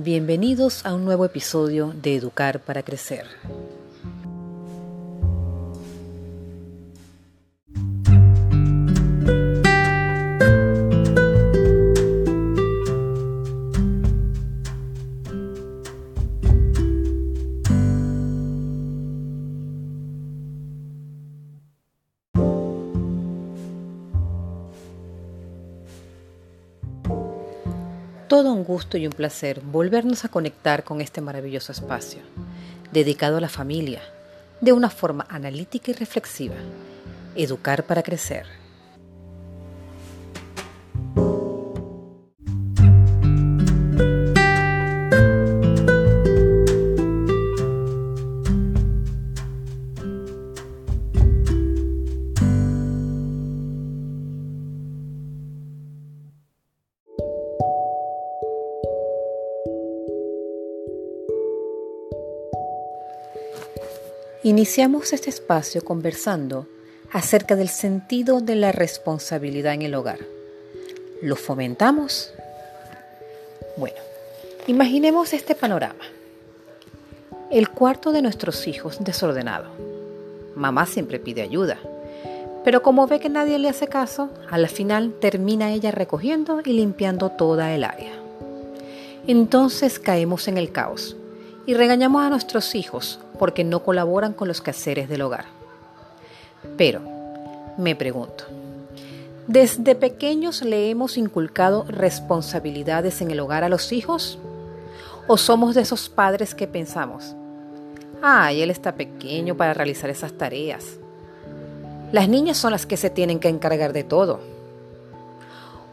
[0.00, 3.26] Bienvenidos a un nuevo episodio de Educar para Crecer.
[28.28, 32.20] Todo un gusto y un placer volvernos a conectar con este maravilloso espacio,
[32.92, 34.02] dedicado a la familia,
[34.60, 36.56] de una forma analítica y reflexiva.
[37.34, 38.44] Educar para crecer.
[64.44, 66.68] Iniciamos este espacio conversando
[67.10, 70.20] acerca del sentido de la responsabilidad en el hogar.
[71.22, 72.32] ¿Lo fomentamos?
[73.76, 73.96] Bueno,
[74.68, 76.04] imaginemos este panorama.
[77.50, 79.70] El cuarto de nuestros hijos desordenado.
[80.54, 81.78] Mamá siempre pide ayuda,
[82.64, 86.74] pero como ve que nadie le hace caso, a la final termina ella recogiendo y
[86.74, 88.12] limpiando toda el área.
[89.26, 91.16] Entonces caemos en el caos
[91.66, 95.46] y regañamos a nuestros hijos porque no colaboran con los quehaceres del hogar.
[96.76, 97.00] Pero,
[97.76, 98.44] me pregunto,
[99.46, 104.38] ¿desde pequeños le hemos inculcado responsabilidades en el hogar a los hijos?
[105.26, 107.34] ¿O somos de esos padres que pensamos,
[108.22, 110.98] ay, él está pequeño para realizar esas tareas?
[112.10, 114.40] Las niñas son las que se tienen que encargar de todo.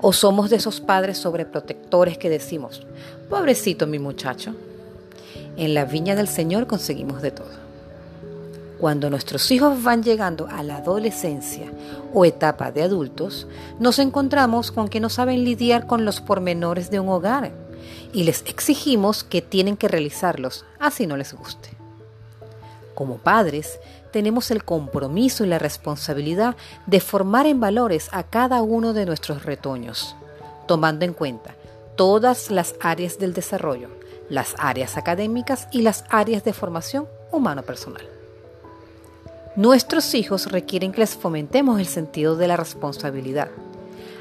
[0.00, 2.86] ¿O somos de esos padres sobreprotectores que decimos,
[3.28, 4.54] pobrecito mi muchacho,
[5.56, 7.64] en la viña del Señor conseguimos de todo.
[8.78, 11.72] Cuando nuestros hijos van llegando a la adolescencia
[12.12, 13.46] o etapa de adultos,
[13.78, 17.52] nos encontramos con que no saben lidiar con los pormenores de un hogar
[18.12, 21.70] y les exigimos que tienen que realizarlos, así no les guste.
[22.94, 23.80] Como padres,
[24.12, 29.44] tenemos el compromiso y la responsabilidad de formar en valores a cada uno de nuestros
[29.44, 30.14] retoños,
[30.68, 31.56] tomando en cuenta
[31.96, 33.88] todas las áreas del desarrollo,
[34.28, 38.02] las áreas académicas y las áreas de formación humano-personal.
[39.56, 43.50] Nuestros hijos requieren que les fomentemos el sentido de la responsabilidad,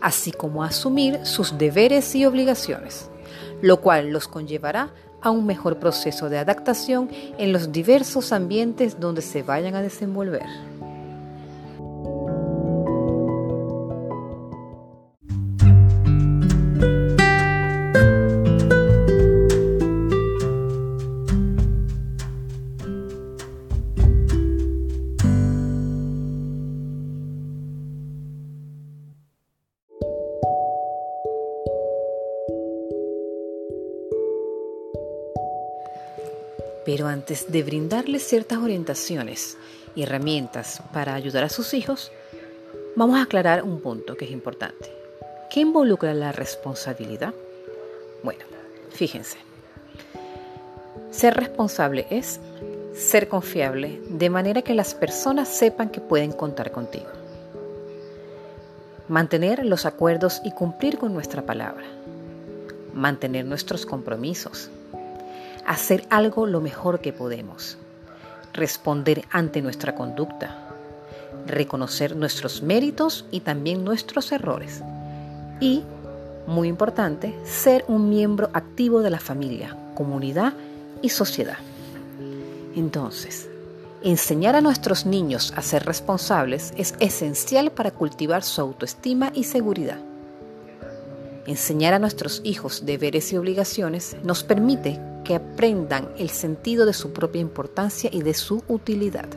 [0.00, 3.10] así como asumir sus deberes y obligaciones,
[3.60, 9.20] lo cual los conllevará a un mejor proceso de adaptación en los diversos ambientes donde
[9.20, 10.46] se vayan a desenvolver.
[36.88, 39.58] Pero antes de brindarles ciertas orientaciones
[39.94, 42.10] y herramientas para ayudar a sus hijos,
[42.96, 44.90] vamos a aclarar un punto que es importante.
[45.50, 47.34] ¿Qué involucra la responsabilidad?
[48.22, 48.40] Bueno,
[48.88, 49.36] fíjense.
[51.10, 52.40] Ser responsable es
[52.94, 57.10] ser confiable de manera que las personas sepan que pueden contar contigo.
[59.08, 61.84] Mantener los acuerdos y cumplir con nuestra palabra.
[62.94, 64.70] Mantener nuestros compromisos
[65.68, 67.76] hacer algo lo mejor que podemos,
[68.54, 70.56] responder ante nuestra conducta,
[71.46, 74.82] reconocer nuestros méritos y también nuestros errores
[75.60, 75.82] y,
[76.46, 80.54] muy importante, ser un miembro activo de la familia, comunidad
[81.02, 81.58] y sociedad.
[82.74, 83.46] Entonces,
[84.02, 89.98] enseñar a nuestros niños a ser responsables es esencial para cultivar su autoestima y seguridad.
[91.46, 94.98] Enseñar a nuestros hijos deberes y obligaciones nos permite
[95.28, 99.28] que aprendan el sentido de su propia importancia y de su utilidad.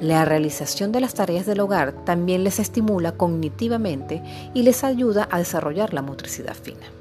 [0.00, 4.20] La realización de las tareas del hogar también les estimula cognitivamente
[4.52, 6.99] y les ayuda a desarrollar la motricidad fina.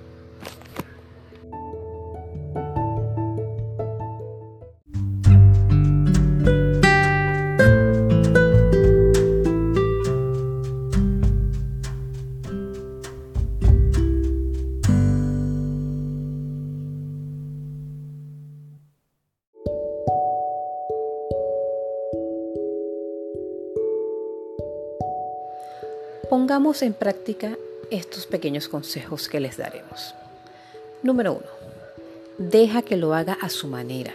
[26.29, 27.57] Pongamos en práctica
[27.89, 30.13] estos pequeños consejos que les daremos.
[31.01, 31.47] Número uno,
[32.37, 34.13] deja que lo haga a su manera.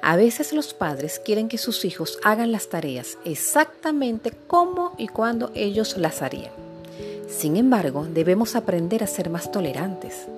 [0.00, 5.50] A veces los padres quieren que sus hijos hagan las tareas exactamente como y cuando
[5.56, 6.52] ellos las harían.
[7.28, 10.28] Sin embargo, debemos aprender a ser más tolerantes.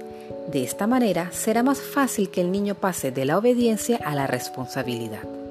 [0.50, 4.26] De esta manera será más fácil que el niño pase de la obediencia a la
[4.26, 5.43] responsabilidad.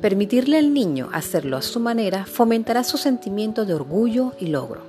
[0.00, 4.82] Permitirle al niño hacerlo a su manera fomentará su sentimiento de orgullo y logro,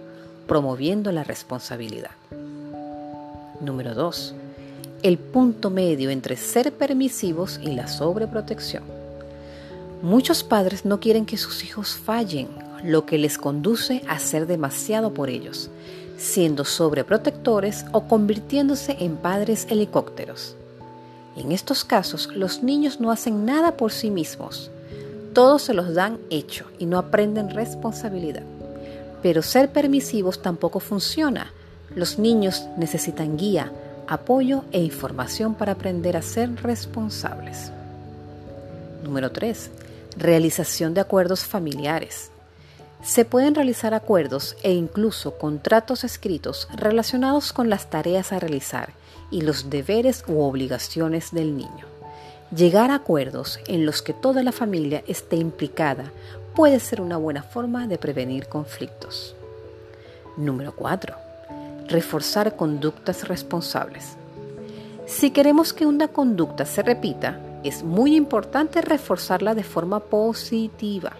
[0.45, 2.11] promoviendo la responsabilidad.
[3.59, 4.35] Número 2.
[5.01, 8.83] El punto medio entre ser permisivos y la sobreprotección.
[10.03, 12.47] Muchos padres no quieren que sus hijos fallen,
[12.83, 15.71] lo que les conduce a ser demasiado por ellos,
[16.19, 20.56] siendo sobreprotectores o convirtiéndose en padres helicópteros.
[21.35, 24.69] En estos casos, los niños no hacen nada por sí mismos,
[25.33, 28.43] todos se los dan hecho y no aprenden responsabilidad.
[29.21, 31.51] Pero ser permisivos tampoco funciona.
[31.95, 33.71] Los niños necesitan guía,
[34.07, 37.71] apoyo e información para aprender a ser responsables.
[39.03, 39.71] Número 3.
[40.17, 42.31] Realización de acuerdos familiares.
[43.01, 48.93] Se pueden realizar acuerdos e incluso contratos escritos relacionados con las tareas a realizar
[49.31, 51.98] y los deberes u obligaciones del niño.
[52.55, 56.11] Llegar a acuerdos en los que toda la familia esté implicada
[56.55, 59.35] puede ser una buena forma de prevenir conflictos.
[60.35, 61.15] Número 4.
[61.87, 64.15] Reforzar conductas responsables.
[65.05, 71.11] Si queremos que una conducta se repita, es muy importante reforzarla de forma positiva,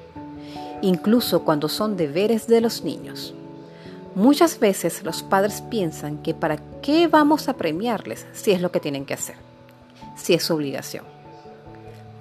[0.81, 3.35] incluso cuando son deberes de los niños.
[4.15, 8.79] Muchas veces los padres piensan que para qué vamos a premiarles si es lo que
[8.79, 9.35] tienen que hacer,
[10.15, 11.19] si es su obligación.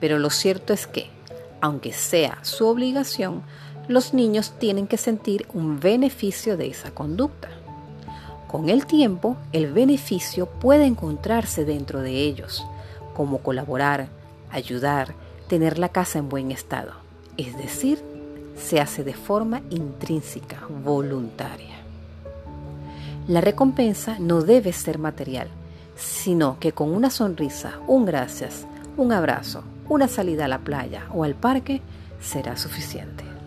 [0.01, 1.11] Pero lo cierto es que,
[1.61, 3.43] aunque sea su obligación,
[3.89, 7.49] los niños tienen que sentir un beneficio de esa conducta.
[8.47, 12.67] Con el tiempo, el beneficio puede encontrarse dentro de ellos,
[13.15, 14.09] como colaborar,
[14.51, 15.15] ayudar,
[15.49, 16.93] tener la casa en buen estado.
[17.37, 18.03] Es decir,
[18.57, 21.77] se hace de forma intrínseca, voluntaria.
[23.27, 25.49] La recompensa no debe ser material,
[25.97, 28.67] sino que con una sonrisa, un gracias,
[28.97, 31.83] un abrazo, una salida a la playa o al parque
[32.21, 33.38] será suficiente.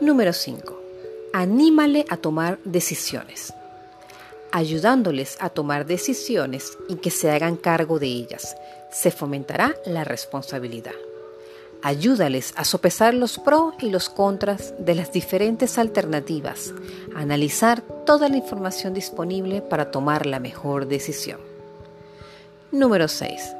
[0.00, 0.80] Número 5.
[1.32, 3.52] Anímale a tomar decisiones.
[4.50, 8.56] Ayudándoles a tomar decisiones y que se hagan cargo de ellas,
[8.90, 10.94] se fomentará la responsabilidad.
[11.82, 16.74] Ayúdales a sopesar los pros y los contras de las diferentes alternativas,
[17.16, 21.40] analizar toda la información disponible para tomar la mejor decisión.
[22.70, 23.56] Número 6.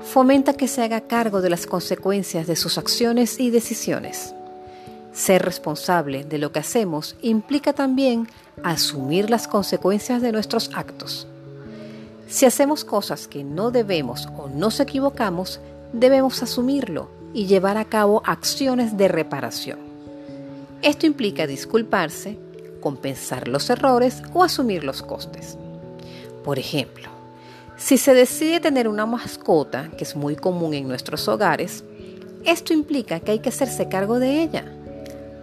[0.00, 4.34] Fomenta que se haga cargo de las consecuencias de sus acciones y decisiones.
[5.12, 8.28] Ser responsable de lo que hacemos implica también
[8.62, 11.26] asumir las consecuencias de nuestros actos.
[12.28, 15.60] Si hacemos cosas que no debemos o nos equivocamos,
[15.92, 19.80] debemos asumirlo y llevar a cabo acciones de reparación.
[20.80, 22.38] Esto implica disculparse,
[22.80, 25.58] compensar los errores o asumir los costes.
[26.44, 27.08] Por ejemplo,
[27.76, 31.82] si se decide tener una mascota, que es muy común en nuestros hogares,
[32.44, 34.64] esto implica que hay que hacerse cargo de ella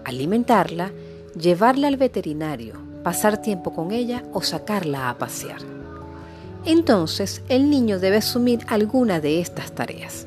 [0.08, 0.92] alimentarla,
[1.40, 5.62] llevarla al veterinario, pasar tiempo con ella o sacarla a pasear.
[6.66, 10.26] Entonces el niño debe asumir alguna de estas tareas.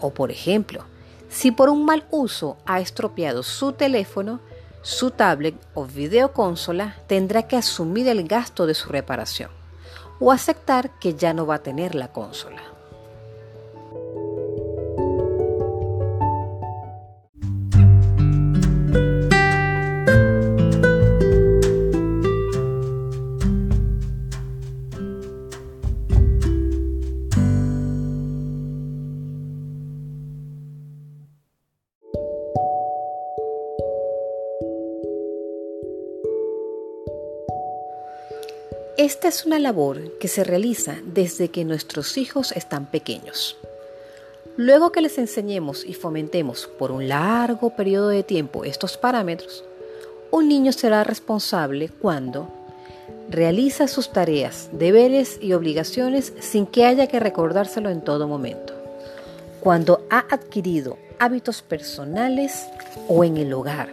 [0.00, 0.84] O por ejemplo,
[1.28, 4.40] si por un mal uso ha estropeado su teléfono,
[4.82, 9.50] su tablet o videoconsola tendrá que asumir el gasto de su reparación
[10.18, 12.62] o aceptar que ya no va a tener la consola.
[39.30, 43.56] Es una labor que se realiza desde que nuestros hijos están pequeños.
[44.56, 49.64] Luego que les enseñemos y fomentemos por un largo periodo de tiempo estos parámetros,
[50.32, 52.48] un niño será responsable cuando
[53.30, 58.74] realiza sus tareas, deberes y obligaciones sin que haya que recordárselo en todo momento.
[59.60, 62.66] cuando ha adquirido hábitos personales
[63.08, 63.90] o en el hogar,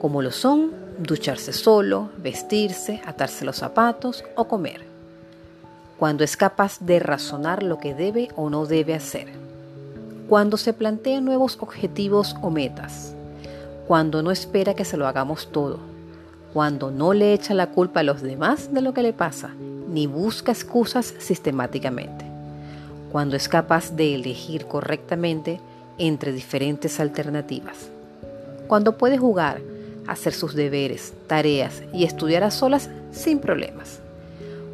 [0.00, 4.84] como lo son ducharse solo, vestirse, atarse los zapatos o comer,
[5.98, 9.28] cuando es capaz de razonar lo que debe o no debe hacer,
[10.28, 13.14] cuando se plantea nuevos objetivos o metas,
[13.86, 15.78] cuando no espera que se lo hagamos todo,
[16.52, 19.50] cuando no le echa la culpa a los demás de lo que le pasa,
[19.88, 22.24] ni busca excusas sistemáticamente,
[23.12, 25.60] cuando es capaz de elegir correctamente
[25.96, 27.88] entre diferentes alternativas,
[28.66, 29.60] cuando puede jugar,
[30.08, 34.00] hacer sus deberes, tareas y estudiar a solas sin problemas,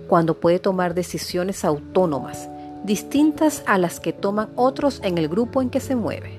[0.08, 2.48] cuando puede tomar decisiones autónomas
[2.84, 6.38] distintas a las que toman otros en el grupo en que se mueve,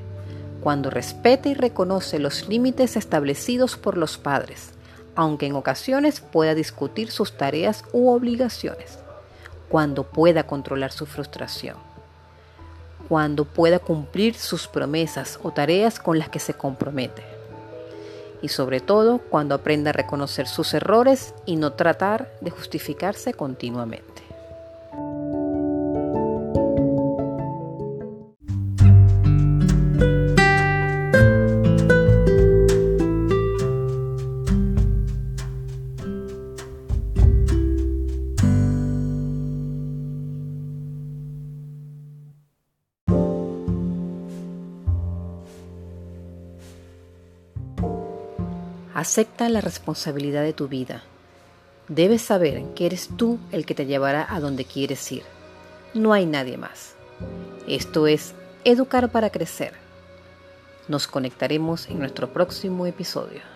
[0.61, 4.71] cuando respeta y reconoce los límites establecidos por los padres,
[5.15, 8.99] aunque en ocasiones pueda discutir sus tareas u obligaciones,
[9.69, 11.77] cuando pueda controlar su frustración,
[13.09, 17.34] cuando pueda cumplir sus promesas o tareas con las que se compromete,
[18.41, 24.14] y sobre todo cuando aprenda a reconocer sus errores y no tratar de justificarse continuamente.
[48.95, 51.03] Acepta la responsabilidad de tu vida.
[51.89, 55.23] Debes saber que eres tú el que te llevará a donde quieres ir.
[55.93, 56.95] No hay nadie más.
[57.67, 58.33] Esto es
[58.63, 59.73] Educar para Crecer.
[60.87, 63.54] Nos conectaremos en nuestro próximo episodio.